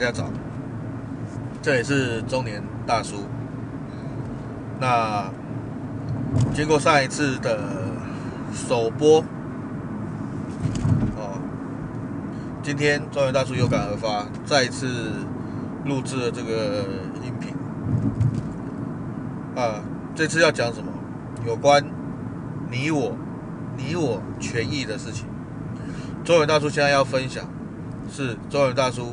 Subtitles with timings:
[0.00, 0.30] 大家早，
[1.60, 3.16] 这里是中年大叔。
[4.80, 5.30] 那
[6.54, 7.60] 经过上一次的
[8.54, 9.20] 首播，
[11.18, 11.38] 哦，
[12.62, 14.88] 今天中年大叔有感而发，再一次
[15.84, 16.82] 录制了这个
[17.22, 17.54] 音频。
[19.54, 20.90] 啊，这次要讲什么？
[21.46, 21.84] 有关
[22.70, 23.14] 你我、
[23.76, 25.26] 你我权益的事情。
[26.24, 27.44] 中年大叔现在要分享。
[28.10, 29.12] 是中年大叔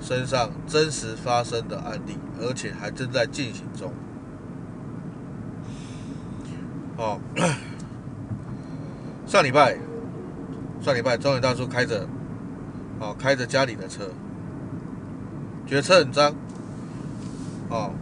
[0.00, 3.92] 身上真实发生的案例，而且还正在进行中。
[6.96, 7.20] 哦，
[9.26, 9.78] 上礼拜，
[10.82, 12.06] 上礼拜，中年大叔开着，
[12.98, 14.10] 哦，开着家里的车，
[15.66, 16.34] 觉得车很脏，
[17.68, 17.92] 哦，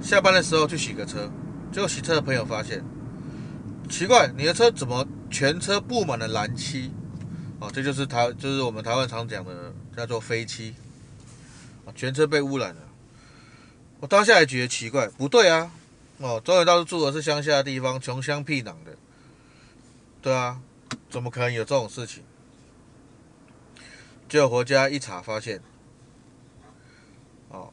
[0.00, 1.30] 下班的时候去洗个车，
[1.72, 2.82] 结果洗车的朋友发现，
[3.88, 6.90] 奇怪，你的车怎么全车布满了蓝漆？
[7.58, 9.50] 哦，这就是台，就是我们台湾常讲的
[9.96, 10.74] 叫做飞漆，
[11.94, 12.82] 全车被污染了。
[14.00, 15.70] 我当下也觉得奇怪，不对啊，
[16.18, 18.96] 哦，中年大叔住的是乡下的地方，穷乡僻壤的，
[20.22, 20.60] 对啊，
[21.10, 22.22] 怎么可能有这种事情？
[24.28, 25.60] 结果回家一查，发现，
[27.48, 27.72] 哦，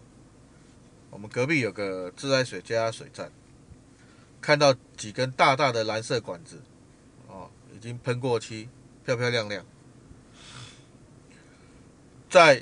[1.10, 3.32] 我们隔壁有个自来水加水站，
[4.42, 6.62] 看到几根大大的蓝色管子，
[7.28, 8.68] 哦，已经喷过漆，
[9.06, 9.64] 漂漂亮亮。
[12.30, 12.62] 在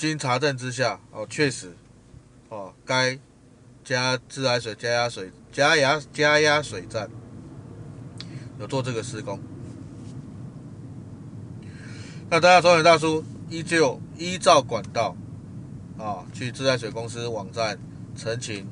[0.00, 1.76] 经查证之下，哦，确实，
[2.48, 3.18] 哦，该
[3.84, 7.10] 加自来水加压水加压加压水站
[8.58, 9.38] 有做这个施工。
[12.30, 15.14] 那大家，中年大叔依旧依照管道，
[15.98, 17.78] 啊、哦，去自来水公司网站
[18.16, 18.66] 陈情，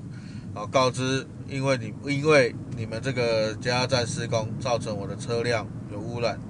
[0.54, 6.40] 啊、哦，告知因为你因为你们这个加压站施工造成我的车辆有污染，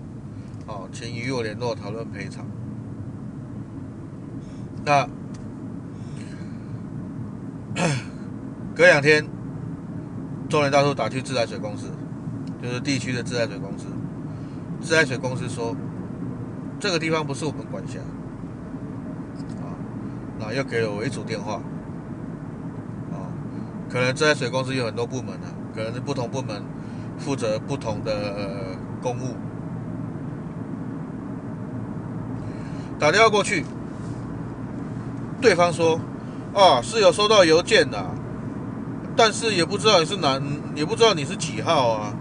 [0.68, 2.46] 哦，请与我联络讨论赔偿。
[4.88, 5.06] 那
[8.74, 9.22] 隔两天，
[10.48, 11.90] 中年大叔打去自来水公司，
[12.62, 13.86] 就是地区的自来水公司。
[14.80, 15.76] 自来水公司说，
[16.80, 17.98] 这个地方不是我们管辖。
[19.60, 19.76] 啊，
[20.38, 21.56] 那又给了我一组电话。
[23.12, 23.28] 啊，
[23.90, 26.62] 可能自来水公司有很多部门啊，可能是不同部门
[27.18, 29.36] 负责不同的公务。
[32.98, 33.66] 打电话过去。
[35.40, 36.00] 对方说
[36.54, 38.04] ：“啊，是有收到邮件的，
[39.16, 40.40] 但是也不知道你是哪，
[40.74, 42.14] 也不知道你是几号啊。”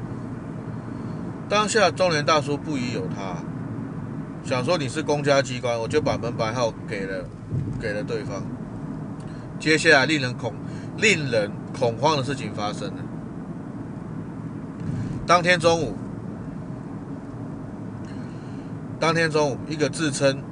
[1.50, 3.38] 当下中年大叔不疑有他，
[4.44, 7.24] 想说你是公家机关，我就把门牌号给了，
[7.80, 8.44] 给了对方。
[9.60, 10.54] 接下来令人恐、
[10.98, 12.96] 令人恐慌的事情发生了。
[15.26, 15.96] 当天中午，
[19.00, 20.44] 当天中午，一个自称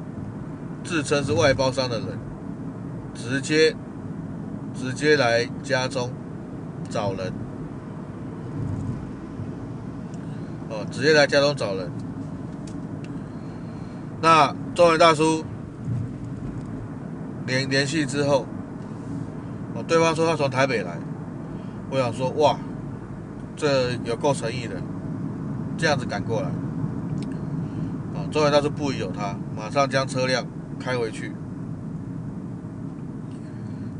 [0.83, 2.07] 自称是外包商的人。
[3.15, 3.75] 直接
[4.73, 6.11] 直接来家中
[6.89, 7.33] 找人，
[10.69, 11.89] 哦，直接来家中找人。
[14.21, 15.43] 那中文大叔
[17.47, 18.45] 联联系之后，
[19.73, 20.97] 哦，对方说他从台北来，
[21.89, 22.57] 我想说哇，
[23.55, 24.75] 这有够诚意的，
[25.77, 26.49] 这样子赶过来。
[28.13, 30.45] 啊，中文大叔不疑有他，马上将车辆
[30.79, 31.31] 开回去。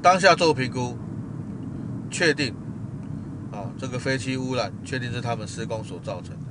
[0.06, 0.96] 当下做评估，
[2.12, 2.54] 确定，
[3.52, 6.46] 啊，这个飞漆污染确定是他们施工所造成的。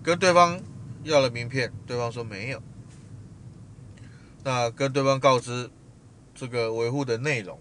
[0.00, 0.60] 跟对方
[1.02, 2.62] 要了名片，对方说没有。
[4.44, 5.68] 那跟对方告知
[6.36, 7.58] 这个维护的内容，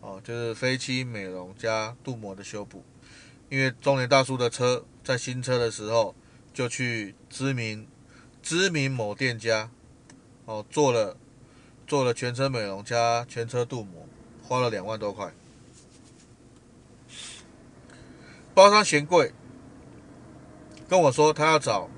[0.00, 2.82] 哦，就是飞漆美容加镀膜的修补。
[3.50, 6.14] 因为中年大叔的车在新车的时候
[6.54, 7.86] 就去知名
[8.42, 9.68] 知名某店家，
[10.46, 11.18] 哦，做了。
[11.88, 14.06] 做了全车美容加全车镀膜，
[14.42, 15.32] 花了两万多块。
[18.54, 19.32] 包商嫌贵，
[20.86, 21.88] 跟我说他要找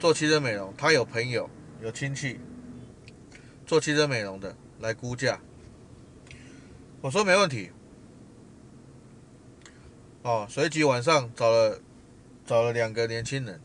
[0.00, 1.50] 做汽车美容，他有朋友
[1.82, 2.40] 有亲戚
[3.66, 5.38] 做汽车美容的来估价。
[7.02, 7.70] 我说没问题。
[10.22, 11.82] 哦，随即晚上找了
[12.46, 13.60] 找了两个年轻人，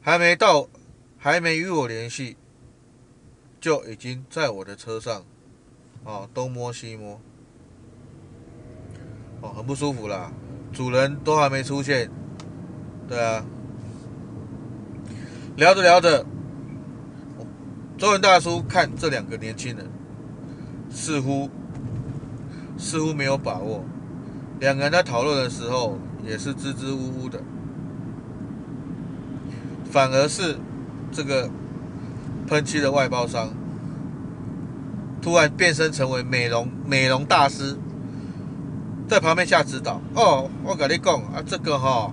[0.00, 0.66] 还没到。
[1.24, 2.36] 还没与我联系，
[3.60, 5.22] 就已经在我的车上，
[6.02, 7.20] 哦，东摸西摸，
[9.40, 10.32] 哦，很不舒服啦。
[10.72, 12.10] 主人都还没出现，
[13.06, 13.44] 对啊。
[15.54, 16.26] 聊着聊着，
[17.96, 19.88] 中文大叔看这两个年轻人，
[20.90, 21.48] 似乎
[22.76, 23.84] 似乎没有把握。
[24.58, 27.40] 两个人在讨论的时候，也是支支吾吾的。
[29.88, 30.56] 反而是
[31.12, 31.50] 这个
[32.48, 33.50] 喷漆的外包商
[35.20, 37.76] 突然变身成为美容美容大师，
[39.06, 40.00] 在旁边下指导。
[40.14, 42.12] 哦，我跟你讲啊，这个哈、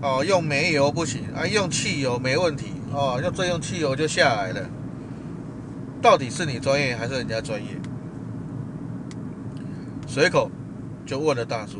[0.00, 4.60] 哦，用煤油不行啊，用汽油没问题哦，要再用汽油就下来了。
[6.00, 7.68] 到底是你专业还是人家专业？
[10.06, 10.50] 随口
[11.04, 11.78] 就问了大叔。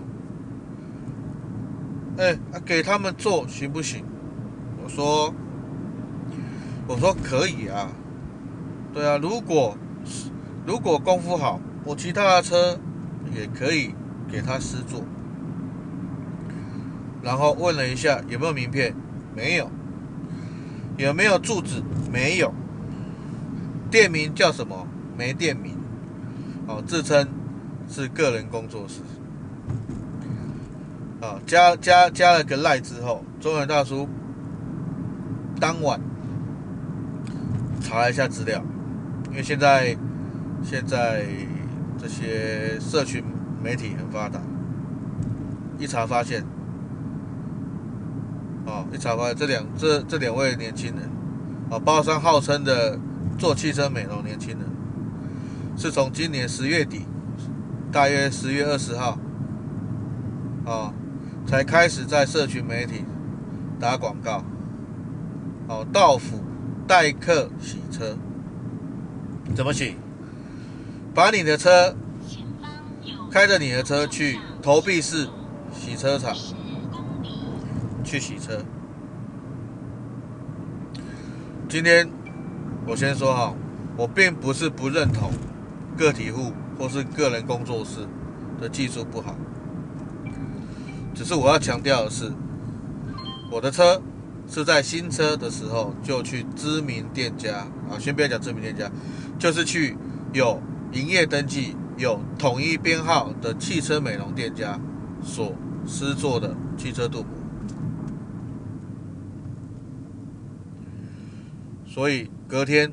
[2.19, 4.05] 哎，啊，给他们做行不行？
[4.83, 5.33] 我说，
[6.87, 7.89] 我说可以啊。
[8.93, 9.77] 对啊，如果
[10.67, 12.79] 如果功夫好，我其他的车
[13.35, 13.95] 也可以
[14.31, 15.03] 给他施做。
[17.23, 18.95] 然后问了一下有没有名片，
[19.35, 19.71] 没有。
[20.97, 21.83] 有没有住址？
[22.13, 22.53] 没有。
[23.91, 24.87] 店名叫什么？
[25.17, 25.77] 没店名。
[26.67, 27.27] 哦，自称
[27.89, 29.01] 是个人工作室。
[31.21, 34.09] 啊，加加加了个赖之后，中原大叔
[35.59, 35.99] 当晚
[37.85, 38.65] 查一下资料，
[39.31, 39.95] 因为现在
[40.63, 41.27] 现在
[41.99, 43.23] 这些社群
[43.63, 44.41] 媒体很发达，
[45.79, 46.43] 一查发现，
[48.67, 51.11] 啊，一查发现这两这这两位年轻人，
[51.71, 52.99] 啊，包商号称的
[53.37, 54.61] 做汽车美容年轻人，
[55.77, 57.03] 是从今年十月底，
[57.93, 59.19] 大约十月二十号，
[60.65, 60.95] 啊。
[61.47, 63.05] 才开始在社群媒体
[63.79, 64.43] 打广告，
[65.69, 66.43] 哦，到府
[66.87, 68.17] 代客洗车，
[69.55, 69.97] 怎么洗？
[71.15, 71.95] 把你的车
[73.31, 75.29] 开着你的车去投币式
[75.73, 76.35] 洗车场
[78.05, 78.63] 去洗车。
[81.69, 82.09] 今天
[82.87, 83.55] 我先说哈，
[83.97, 85.31] 我并不是不认同
[85.97, 88.07] 个体户或是个人工作室
[88.61, 89.35] 的技术不好。
[91.15, 92.33] 只是我要强调的是，
[93.51, 94.03] 我的车
[94.49, 98.91] 是在新车的时候就去知名店家啊，先不要讲知名店家，
[99.39, 99.97] 就是去
[100.33, 100.61] 有
[100.93, 104.79] 营业登记、有统一编号的汽车美容店家
[105.23, 105.55] 所
[105.87, 107.31] 施作的汽车镀膜。
[111.87, 112.93] 所以隔天，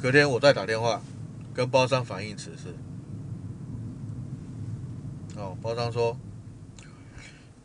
[0.00, 1.00] 隔天我再打电话
[1.52, 2.74] 跟包商反映此事。
[5.36, 6.16] 哦，包商说，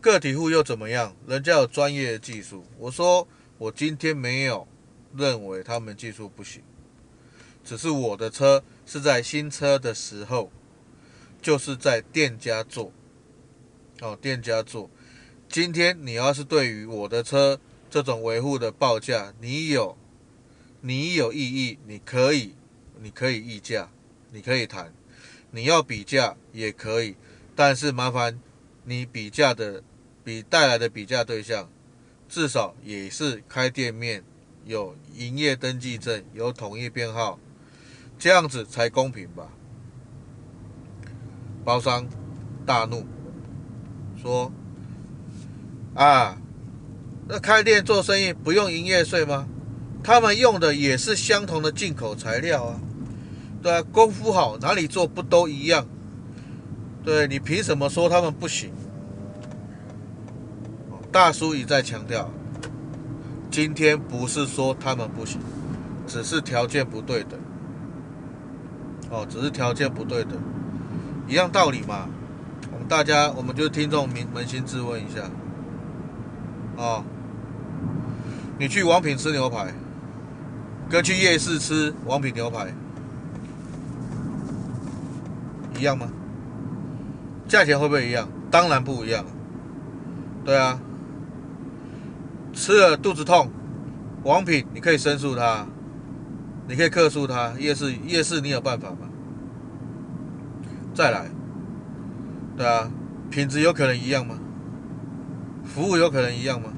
[0.01, 1.15] 个体户又怎么样？
[1.27, 2.65] 人家有专业技术。
[2.77, 4.65] 我说，我今天没有
[5.13, 6.63] 认为他们技术不行，
[7.65, 10.51] 只是我的车是在新车的时候，
[11.41, 12.93] 就是在店家做。
[13.99, 14.89] 哦，店家做。
[15.49, 17.59] 今天你要是对于我的车
[17.89, 19.97] 这种维护的报价，你有
[20.79, 22.55] 你有异议，你可以
[23.01, 23.89] 你可以议价，
[24.31, 24.93] 你可以谈，
[25.51, 27.17] 你要比价也可以。
[27.53, 28.39] 但是麻烦
[28.85, 29.83] 你比价的
[30.29, 31.67] 比带来的比价对象，
[32.27, 34.23] 至少也是开店面、
[34.63, 37.39] 有营业登记证、有统一编号，
[38.19, 39.47] 这样子才公平吧？
[41.65, 42.07] 包商
[42.63, 43.07] 大怒，
[44.21, 44.51] 说
[45.97, 46.37] ：“啊，
[47.27, 49.47] 那开店做生意不用营业税吗？
[50.03, 52.79] 他们用的也是相同的进口材料啊，
[53.63, 55.87] 对啊，功夫好哪里做不都一样？”
[57.03, 58.71] 对，你凭什么说他们不行？
[61.11, 62.29] 大叔一再强调，
[63.49, 65.41] 今天不是说他们不行，
[66.05, 67.39] 只是条件不对等。
[69.09, 70.33] 哦，只是条件不对等，
[71.27, 72.07] 一样道理嘛。
[72.71, 75.23] 我们大家，我们就听众扪扪心自问一下。
[76.77, 77.03] 哦，
[78.59, 79.73] 你去王品吃牛排，
[80.89, 82.71] 跟去夜市吃王品牛排
[85.75, 86.07] 一样吗？
[87.47, 88.29] 价钱会不会一样？
[88.51, 89.25] 当然不一样。
[90.45, 90.79] 对啊，
[92.59, 93.49] 吃了肚子痛，
[94.25, 95.65] 王品你可以申诉他，
[96.67, 97.53] 你可以客诉他。
[97.57, 99.09] 夜市夜市你有办法吗？
[100.93, 101.31] 再来，
[102.57, 102.91] 对啊，
[103.31, 104.37] 品质有可能一样吗？
[105.63, 106.73] 服务有可能一样吗？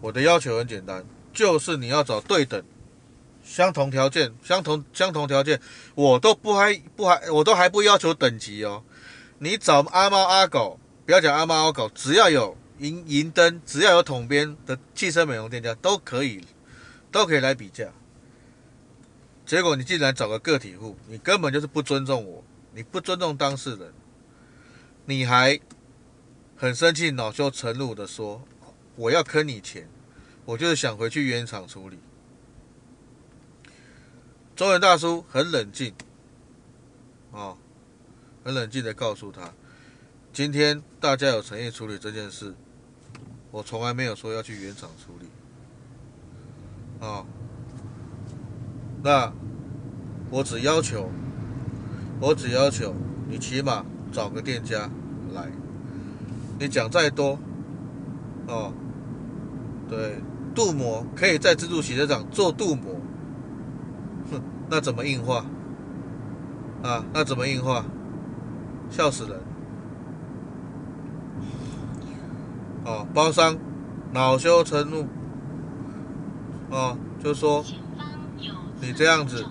[0.00, 2.62] 我的要求很简单，就是你要找对等。
[3.42, 5.60] 相同条件，相同相同条件，
[5.96, 8.84] 我都不还不还，我都还不要求等级哦。
[9.44, 16.42] 你找阿猫阿狗，不要讲阿猫阿狗，只要有银银灯，只要有桶边的汽车美容店家都可以，
[17.12, 17.92] 都可以来比价。
[19.44, 23.92] 结果你竟然找个个体户，你根本就是不尊重我，你不尊重当事人，
[25.04, 25.60] 你还
[26.56, 28.42] 很生气，恼羞成怒的说
[28.96, 29.86] 我要坑你钱，
[30.46, 31.98] 我就是想回去原厂处理。
[34.56, 35.92] 中原大叔很冷静，
[37.30, 37.58] 哦，
[38.44, 39.50] 很冷静的告诉他，
[40.30, 42.54] 今天大家有诚意处理这件事，
[43.50, 45.26] 我从来没有说要去原厂处理。
[47.00, 47.26] 啊、哦，
[49.02, 49.32] 那
[50.30, 51.08] 我只要求，
[52.20, 52.94] 我只要求
[53.28, 54.90] 你起码找个店家
[55.32, 55.50] 来。
[56.58, 57.38] 你讲再多，
[58.46, 58.72] 哦，
[59.88, 60.18] 对，
[60.54, 63.00] 镀膜可以在自助洗车场做镀膜，
[64.30, 65.46] 哼，那怎么硬化？
[66.82, 67.84] 啊，那怎么硬化？
[68.90, 69.40] 笑死人！
[72.84, 73.56] 哦，包商
[74.12, 75.06] 恼羞成怒，
[76.70, 77.64] 哦，就说
[78.80, 79.44] 你这样子，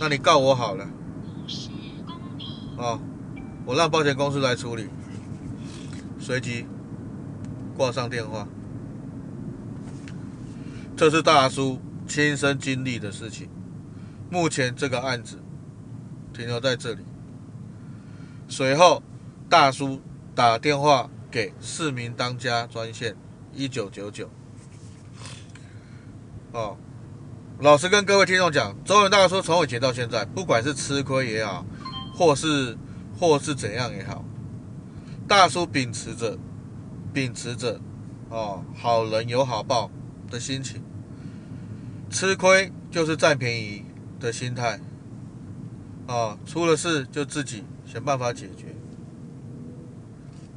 [0.00, 0.86] 那你告我好了，
[2.76, 3.00] 哦，
[3.66, 4.88] 我让保险公司来处理。
[6.20, 6.66] 随即
[7.76, 8.46] 挂上电话，
[10.96, 13.48] 这是大叔亲身经历的事情。
[14.30, 15.42] 目前这个案子
[16.32, 17.04] 停留在这里。
[18.52, 19.02] 随后，
[19.48, 19.98] 大叔
[20.34, 23.16] 打电话给市民当家专线
[23.54, 24.28] 一九九九。
[26.52, 26.76] 哦，
[27.60, 31.64] 老实跟各位听众讲，中原大叔从以前到现在，不管是吃亏也好，
[32.14, 32.76] 或是
[33.18, 34.22] 或是怎样也好。
[35.26, 36.36] 大叔秉持着，
[37.10, 37.80] 秉持着，
[38.28, 39.90] 哦，好人有好报
[40.30, 40.82] 的心情，
[42.10, 43.86] 吃亏就是占便宜
[44.20, 44.78] 的心态，
[46.06, 48.74] 哦，出了事就自己想办法解决，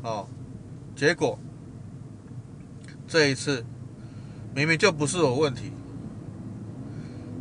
[0.04, 0.26] 哦，
[0.96, 1.38] 结果
[3.08, 3.66] 这一次
[4.56, 5.72] 明明就不是我问题，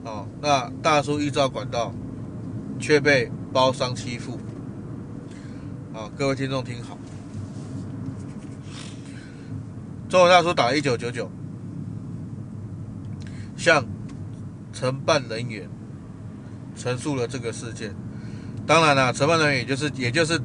[0.05, 1.95] 哦，那大叔依照管道
[2.81, 4.39] 却被包商欺负，
[5.95, 6.99] 啊，各位听众听好。
[10.09, 11.31] 中文大叔打一九九九，
[13.57, 13.85] 向
[14.73, 15.69] 承办人员
[16.75, 17.95] 陈述了这个事件。
[18.67, 20.41] 当然了，承办人员也就是也就是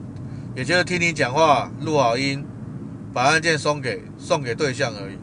[0.55, 2.45] 也就是听你讲话，录好音，
[3.13, 5.17] 把案件送给送给对象而已。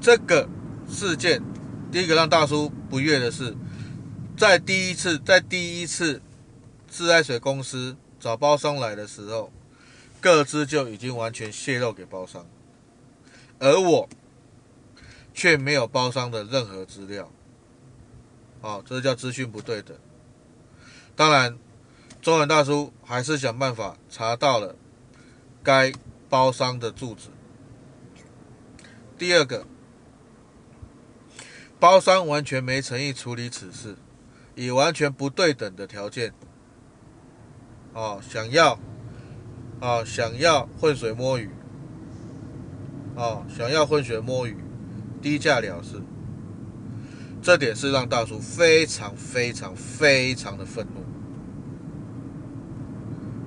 [0.00, 0.48] 这个
[0.88, 1.42] 事件，
[1.90, 3.56] 第一个让大叔不悦的是，
[4.36, 6.20] 在第一次在第一次
[6.88, 9.52] 自来水公司找包商来的时候。
[10.20, 12.46] 各资就已经完全泄露给包商，
[13.58, 14.08] 而我
[15.34, 17.30] 却没有包商的任何资料，
[18.64, 19.94] 哦，这叫资讯不对等。
[21.14, 21.58] 当然，
[22.22, 24.74] 中文大叔还是想办法查到了
[25.62, 25.92] 该
[26.30, 27.28] 包商的住址。
[29.18, 29.66] 第二个，
[31.78, 33.96] 包商完全没诚意处理此事，
[34.54, 36.32] 以完全不对等的条件，
[37.92, 38.80] 哦，想要。
[39.80, 41.50] 啊，想要浑水摸鱼，
[43.16, 44.56] 啊，想要浑水摸鱼，
[45.20, 46.00] 低价了事，
[47.44, 51.04] 这点是让大叔非常非常非常的愤怒，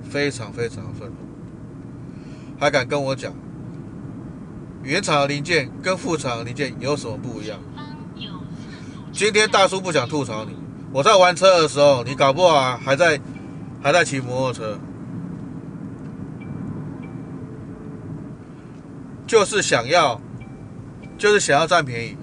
[0.08, 1.14] 非常非常的愤怒，
[2.60, 3.34] 还敢跟我讲，
[4.84, 7.58] 原厂的零件跟副厂的零件有什么不一样？
[9.10, 10.54] 今天大叔不想吐槽你，
[10.92, 13.20] 我在玩车的时候，你搞不好还在
[13.82, 14.78] 还在骑摩托车。
[19.26, 20.20] 就是想要，
[21.18, 22.16] 就是想要占便宜。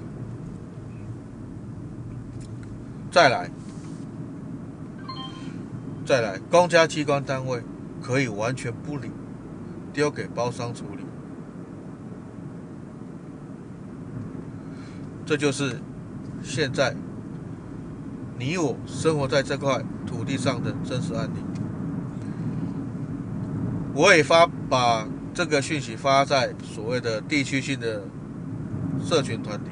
[3.16, 3.50] 再来，
[6.06, 7.62] 再来，公家机关单位
[8.04, 9.10] 可以完全不理，
[9.94, 11.06] 丢给包商处理。
[15.26, 15.80] 这就是
[16.44, 16.94] 现在
[18.38, 21.38] 你我生活在这块土地上的真实案例。
[23.94, 25.08] 我也发把。
[25.34, 28.04] 这个讯息发在所谓的地区性的
[29.04, 29.70] 社群团体，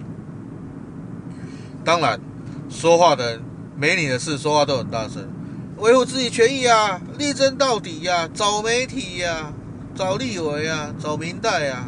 [1.85, 2.19] 当然，
[2.73, 3.39] 说话的
[3.77, 5.23] 没你的事，说话都很大声，
[5.77, 9.53] 维护自己权益啊，力争到底呀、啊，找媒体呀、啊，
[9.93, 11.87] 找立委啊，找民代啊。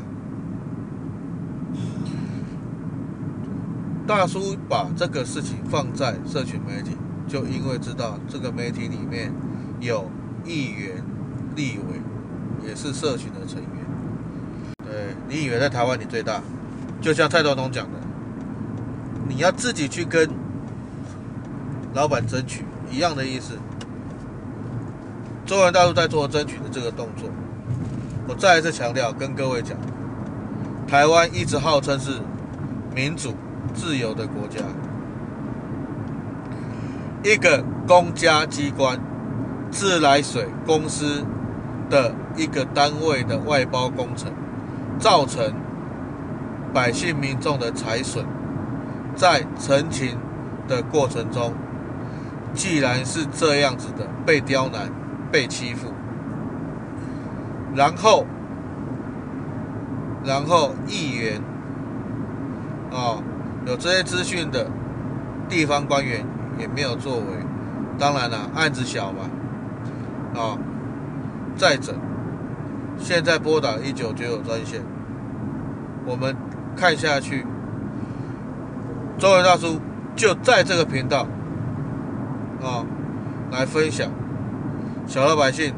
[4.07, 6.95] 大叔把这个事情放在社群媒体，
[7.27, 9.33] 就因为知道这个媒体里面
[9.81, 10.09] 有
[10.45, 11.03] 议员、
[11.55, 11.99] 立委。
[12.65, 13.69] 也是社群的成员。
[14.83, 16.41] 对，你以为在台湾你最大？
[16.99, 17.99] 就像蔡总统讲的，
[19.27, 20.27] 你要自己去跟
[21.95, 23.57] 老板争取一样的意思。
[25.47, 27.27] 中原大陆在做争取的这个动作，
[28.27, 29.75] 我再一次强调，跟各位讲，
[30.87, 32.19] 台湾一直号称是
[32.93, 33.33] 民主
[33.73, 34.59] 自由的国家，
[37.23, 38.99] 一个公家机关
[39.71, 41.25] 自来水公司
[41.89, 42.13] 的。
[42.37, 44.29] 一个单位的外包工程，
[44.99, 45.53] 造成
[46.73, 48.25] 百姓民众的财损，
[49.15, 50.17] 在澄清
[50.67, 51.53] 的过程中，
[52.55, 54.89] 既然是这样子的被刁难、
[55.31, 55.91] 被欺负，
[57.75, 58.25] 然后，
[60.23, 61.41] 然后议员
[62.91, 63.21] 啊，
[63.67, 64.67] 有这些资讯的
[65.49, 66.25] 地方官员
[66.57, 67.23] 也没有作为，
[67.99, 69.29] 当然了，案子小嘛，
[70.39, 70.57] 啊，
[71.57, 71.93] 再者，
[72.97, 74.81] 现在拨打一九九九专线，
[76.05, 76.33] 我们
[76.75, 77.45] 看下去，
[79.17, 79.81] 周文大叔
[80.15, 81.27] 就在这个频道
[82.61, 82.85] 啊，
[83.51, 84.09] 来分享。
[85.07, 85.73] 小老百姓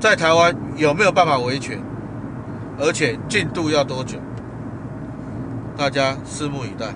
[0.00, 1.78] 在台湾有没有办法维权？
[2.78, 4.18] 而且进度要多久？
[5.76, 6.94] 大家拭目以待。